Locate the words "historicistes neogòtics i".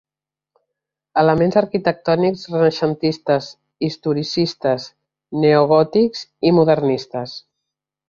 3.91-6.59